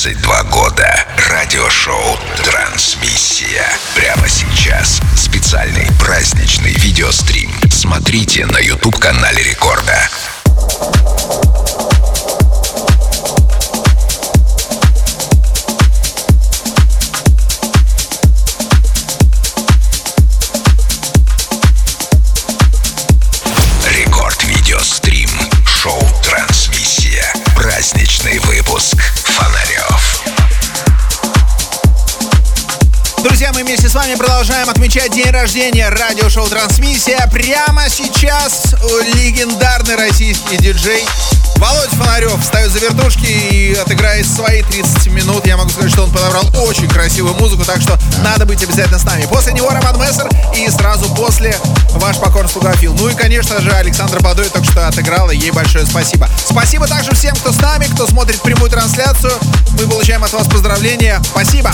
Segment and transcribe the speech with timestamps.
[0.00, 1.04] 22 года.
[1.28, 3.66] Радиошоу «Трансмиссия».
[3.96, 5.00] Прямо сейчас.
[5.16, 7.50] Специальный праздничный видеострим.
[7.68, 10.08] Смотрите на YouTube-канале Рекорда.
[34.08, 37.28] Вами продолжаем отмечать день рождения радиошоу «Трансмиссия».
[37.30, 38.74] Прямо сейчас
[39.14, 41.04] легендарный российский диджей
[41.56, 45.46] Володя Фонарев ставит за вертушки и отыграет свои 30 минут.
[45.46, 49.04] Я могу сказать, что он подобрал очень красивую музыку, так что надо быть обязательно с
[49.04, 49.26] нами.
[49.26, 51.54] После него Роман Мессер и сразу после
[51.90, 52.94] ваш покорный слуга Фил.
[52.94, 55.32] Ну и, конечно же, Александра Бадой только что отыграла.
[55.32, 56.30] Ей большое спасибо.
[56.48, 59.32] Спасибо также всем, кто с нами, кто смотрит прямую трансляцию.
[59.72, 61.20] Мы получаем от вас поздравления.
[61.30, 61.72] Спасибо.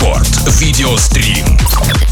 [0.00, 2.09] Рекорд видеострим.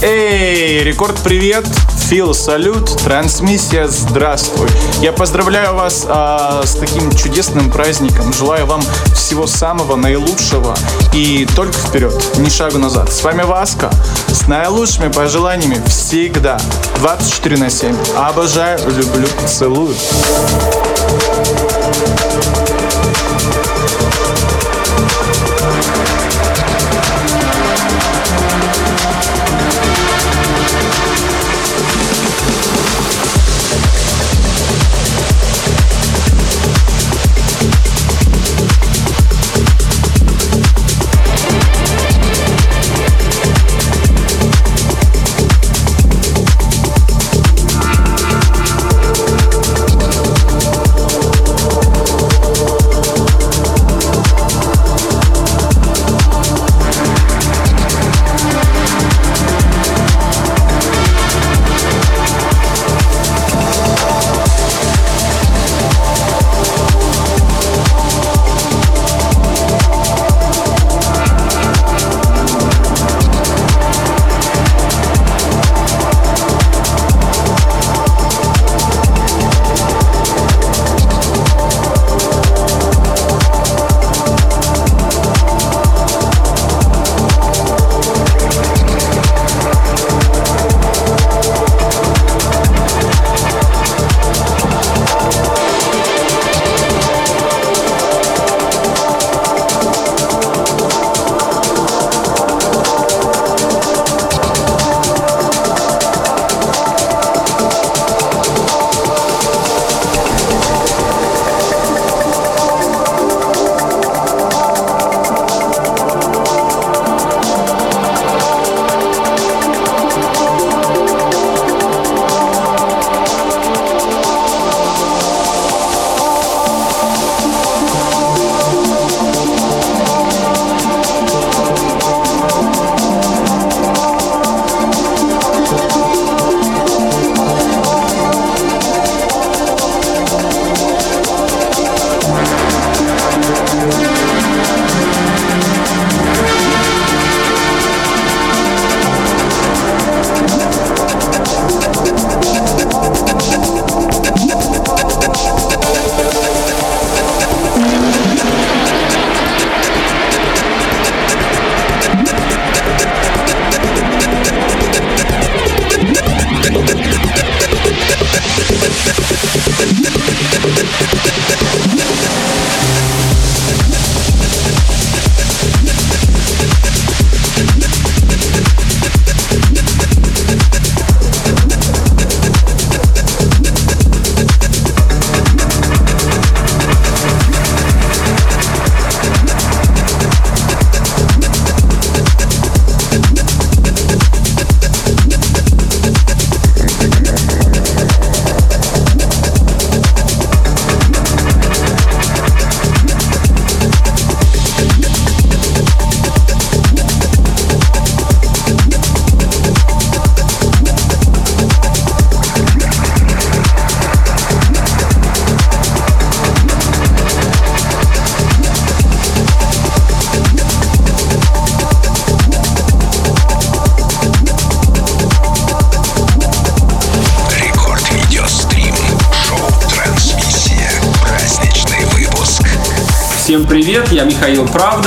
[0.00, 1.66] Эй, Рекорд, привет!
[2.08, 2.86] Фил, салют!
[3.02, 4.68] Трансмиссия, здравствуй!
[5.00, 8.32] Я поздравляю вас а, с таким чудесным праздником.
[8.32, 8.80] Желаю вам
[9.12, 10.76] всего самого наилучшего
[11.12, 13.12] и только вперед, ни шагу назад.
[13.12, 13.90] С вами Васка
[14.28, 16.60] с наилучшими пожеланиями всегда.
[17.00, 17.96] 24 на 7.
[18.16, 19.96] Обожаю, люблю, целую.
[19.96, 21.28] Всем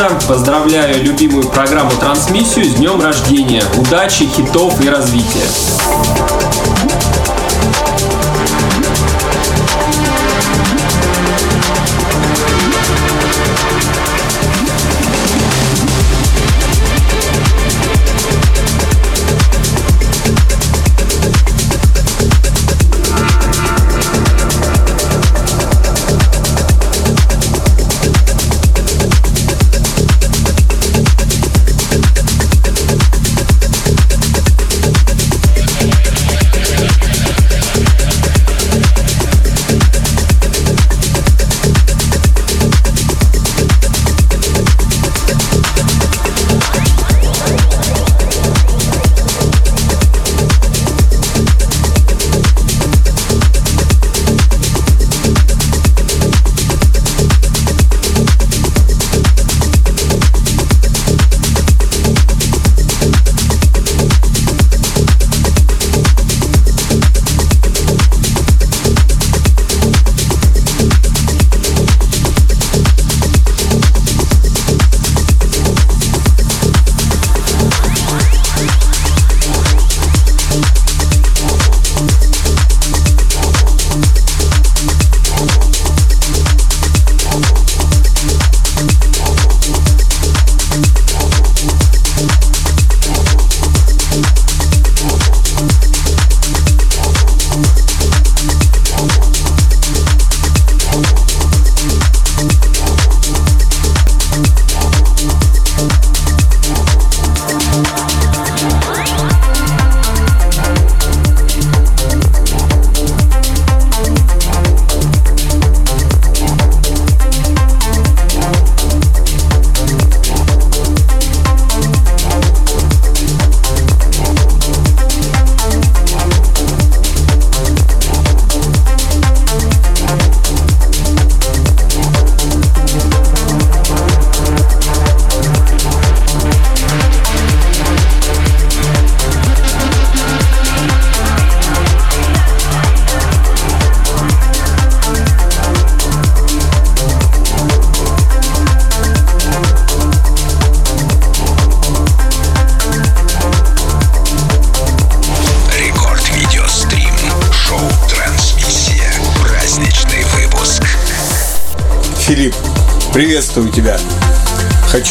[0.02, 0.28] Правда.
[0.28, 3.62] Поздравляю любимую программу «Трансмиссию» с днем рождения.
[3.78, 5.46] Удачи, хитов и развития.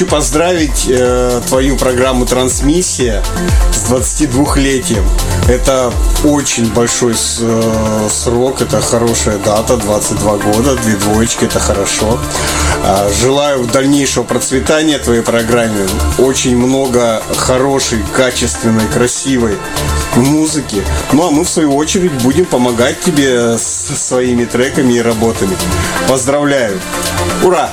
[0.00, 3.22] Хочу поздравить э, твою программу «Трансмиссия»
[3.70, 5.04] с 22-летием.
[5.46, 5.92] Это
[6.24, 12.18] очень большой с, э, срок, это хорошая дата, 22 года, две двоечки, это хорошо.
[12.82, 15.86] Э, желаю дальнейшего процветания твоей программе.
[16.16, 19.58] Очень много хорошей, качественной, красивой
[20.16, 20.82] музыки.
[21.12, 25.58] Ну а мы в свою очередь будем помогать тебе с своими треками и работами.
[26.08, 26.80] Поздравляю!
[27.44, 27.70] Ура!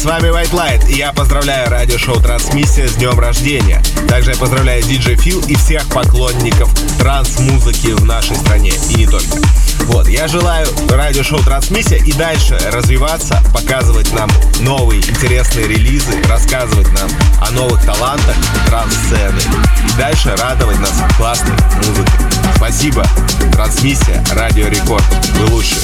[0.00, 3.82] С вами White Light, и я поздравляю радиошоу «Трансмиссия» с днем рождения.
[4.08, 9.36] Также я поздравляю диджей Фил и всех поклонников транс-музыки в нашей стране, и не только.
[9.80, 14.30] Вот, я желаю радиошоу «Трансмиссия» и дальше развиваться, показывать нам
[14.60, 17.10] новые интересные релизы, рассказывать нам
[17.46, 18.36] о новых талантах
[18.68, 19.40] транс-сцены
[19.86, 22.20] и дальше радовать нас классной музыкой.
[22.56, 23.04] Спасибо.
[23.52, 25.04] Трансмиссия, Радио Рекорд.
[25.34, 25.82] Вы лучшие.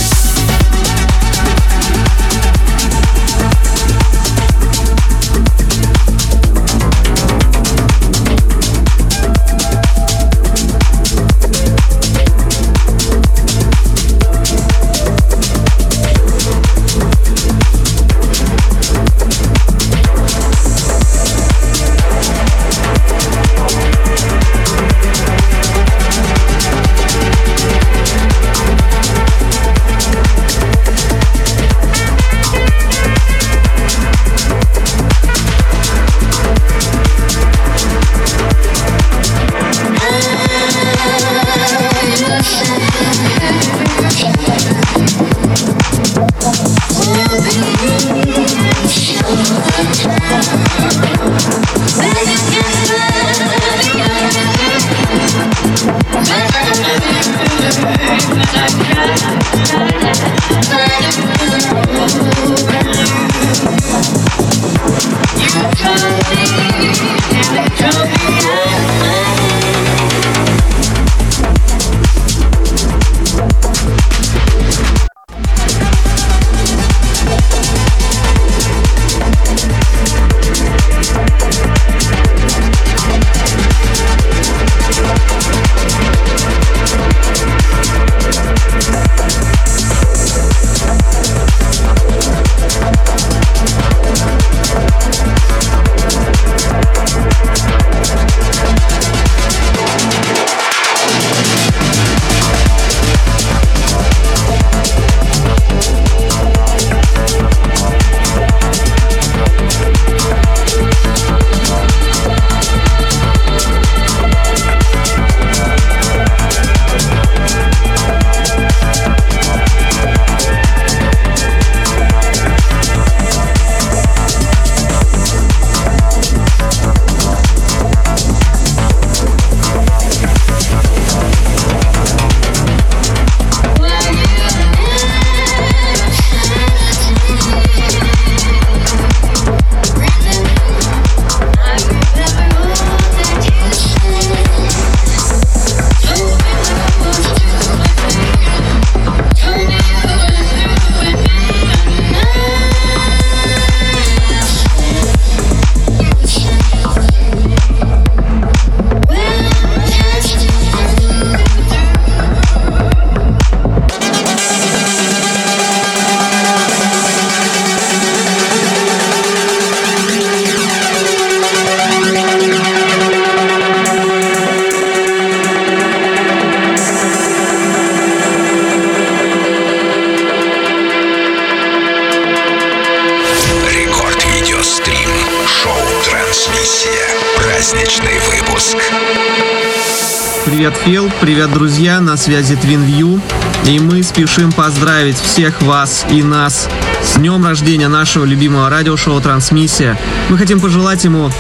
[191.59, 193.19] Друзья, на связи TwinView.
[193.65, 196.69] И мы спешим поздравить всех вас и нас
[197.03, 199.99] с днем рождения нашего любимого радиошоу «Трансмиссия».
[200.29, 201.33] Мы хотим пожелать ему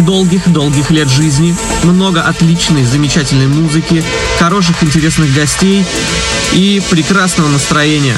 [0.00, 4.04] долгих-долгих лет жизни, много отличной, замечательной музыки,
[4.38, 5.82] хороших, интересных гостей
[6.52, 8.16] и прекрасного настроения.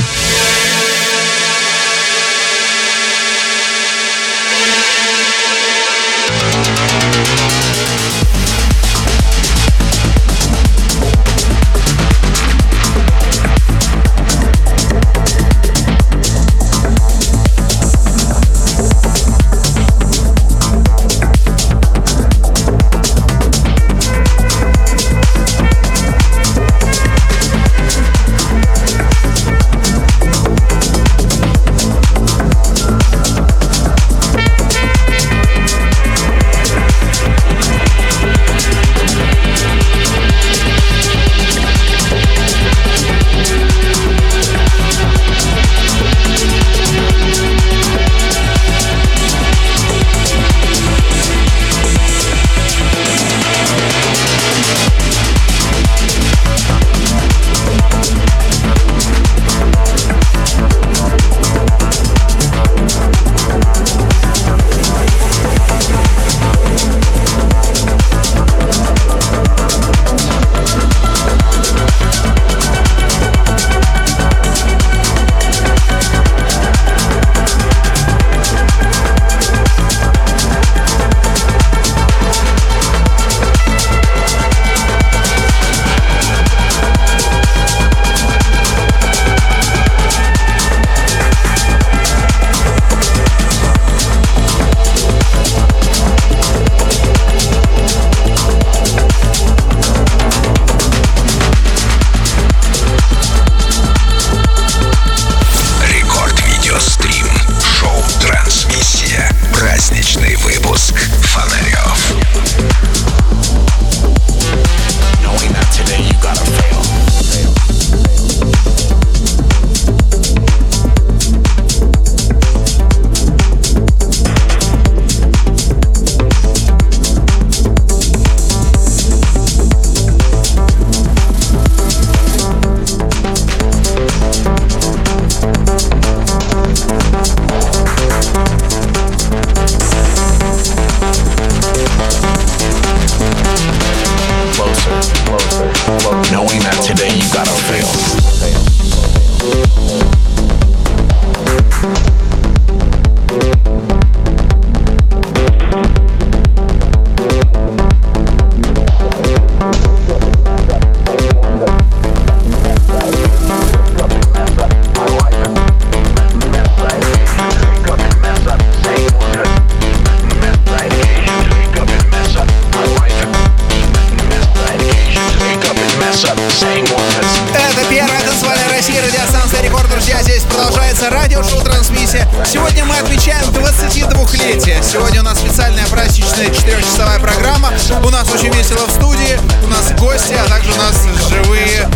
[183.27, 184.83] Отмечаем 22-летие.
[184.83, 187.73] Сегодня у нас специальная праздничная четырехчасовая программа.
[188.05, 191.89] У нас очень весело в студии, у нас гости, а также у нас живые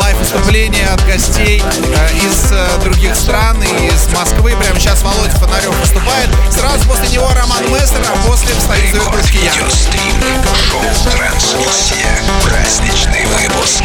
[0.00, 4.54] лайв-выступления от гостей э, из э, других стран и из Москвы.
[4.56, 6.30] Прямо сейчас Володя Фонарев выступает.
[6.50, 9.50] Сразу после него Роман Мессер, а после встает я.
[9.50, 10.14] Видеострим.
[10.70, 12.18] Шоу «Трансмиссия».
[12.44, 13.82] Праздничный выпуск.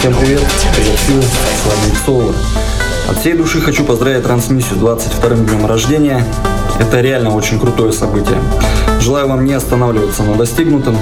[0.00, 0.42] Всем привет,
[0.74, 2.34] привет, Фил, с вами Иксоло.
[3.08, 6.24] От всей души хочу поздравить трансмиссию с 22-м днем рождения.
[6.78, 8.38] Это реально очень крутое событие.
[9.00, 10.96] Желаю вам не останавливаться на достигнутом,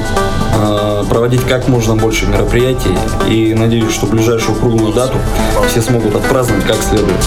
[0.56, 2.96] э, проводить как можно больше мероприятий
[3.28, 5.18] и надеюсь, что ближайшую круглую дату
[5.68, 7.20] все смогут отпраздновать как следует.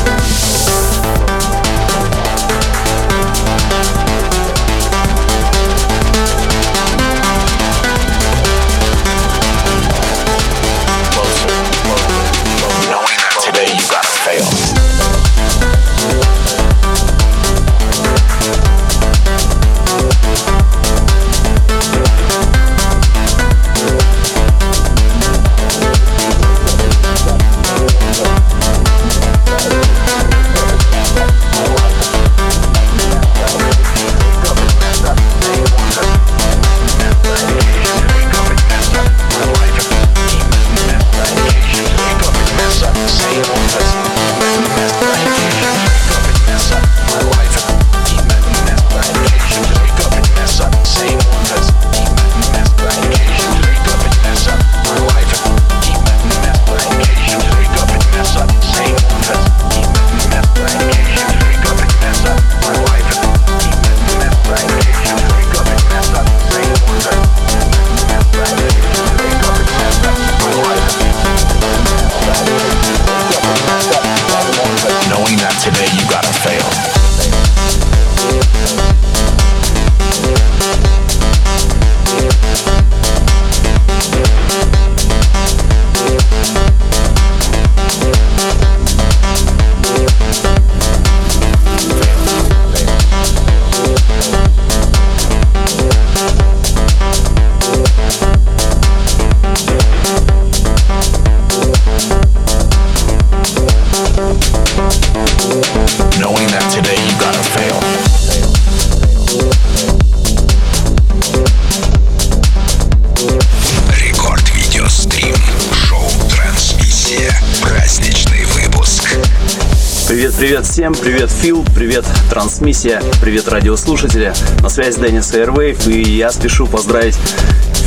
[120.37, 124.33] Привет, всем, привет Фил, привет Трансмиссия, привет радиослушатели.
[124.61, 127.17] На связи Денис Airwave и я спешу поздравить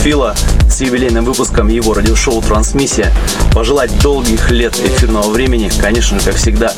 [0.03, 0.35] Фила
[0.71, 3.13] с юбилейным выпуском его радиошоу «Трансмиссия».
[3.53, 6.73] Пожелать долгих лет эфирного времени, конечно как всегда,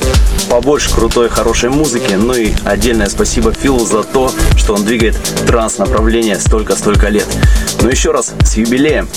[0.49, 2.15] побольше крутой, хорошей музыки.
[2.15, 7.27] Ну и отдельное спасибо Филу за то, что он двигает транс-направление столько-столько лет.
[7.83, 9.09] Ну еще раз, с юбилеем!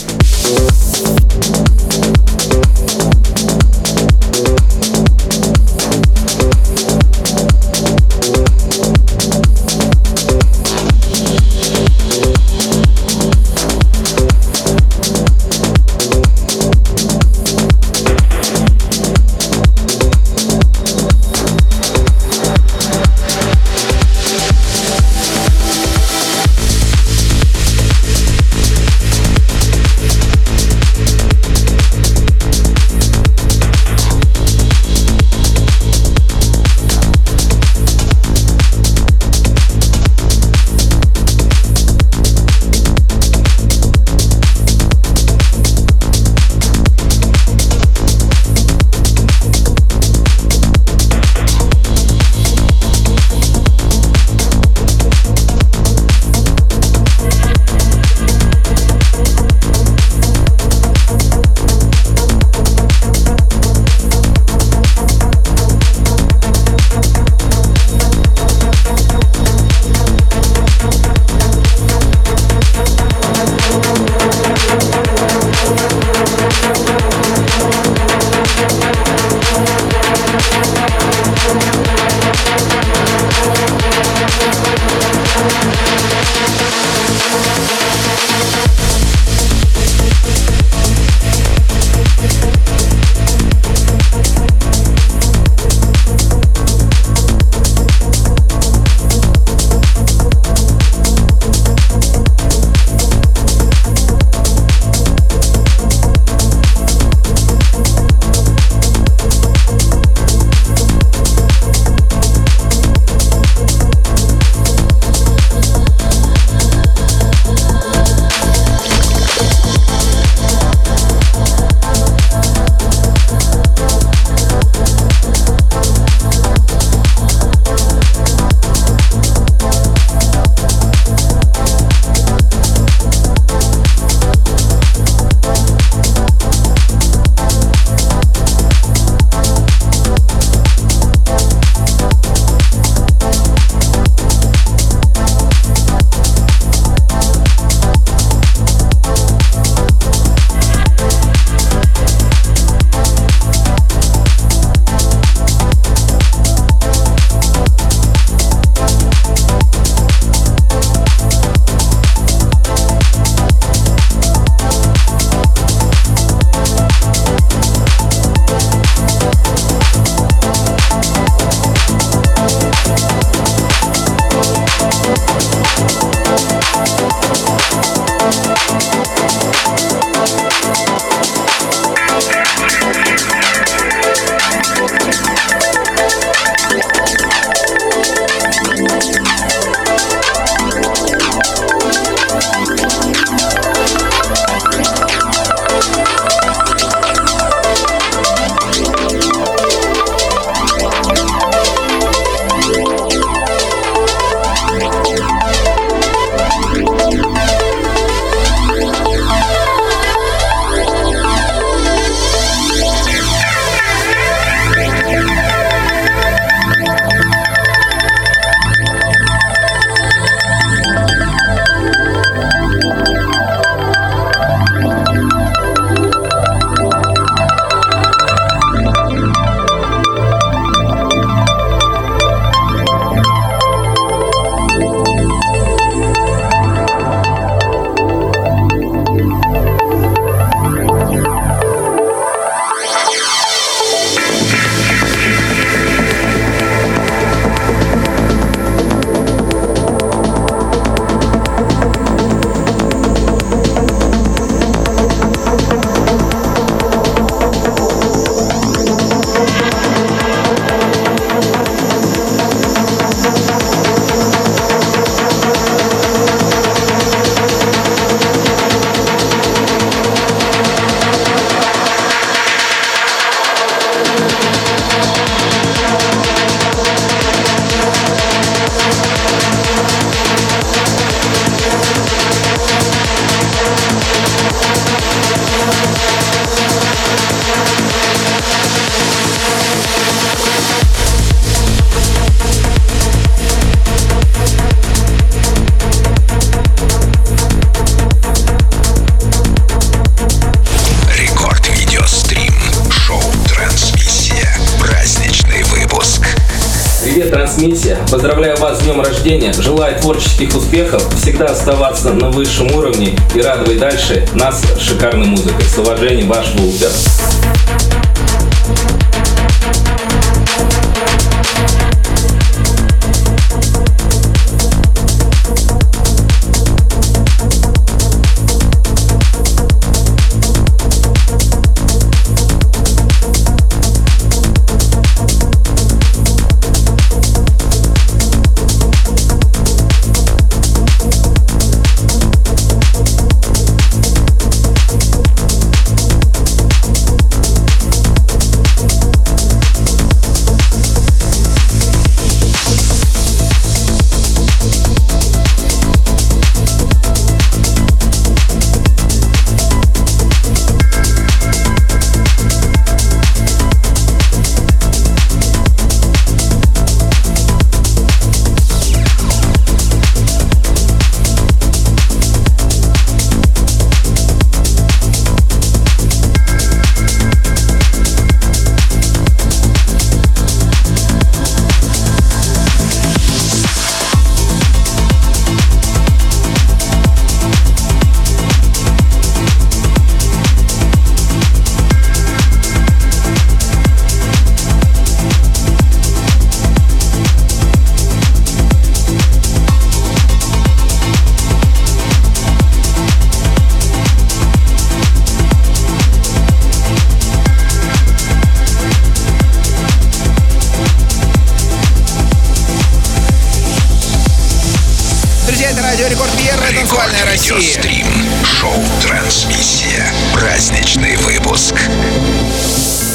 [308.32, 309.52] Поздравляю вас с днем рождения.
[309.52, 315.66] Желаю творческих успехов, всегда оставаться на высшем уровне и радовать дальше нас шикарной музыкой.
[315.66, 316.92] С уважением, ваш Вулпер.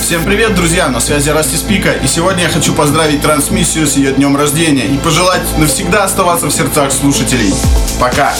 [0.06, 0.88] Всем привет, друзья!
[0.88, 4.98] На связи Расти Спика, и сегодня я хочу поздравить трансмиссию с ее днем рождения и
[4.98, 7.52] пожелать навсегда оставаться в сердцах слушателей.
[7.98, 8.32] Пока!